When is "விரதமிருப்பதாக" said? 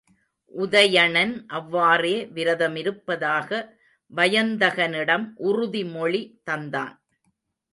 2.35-3.49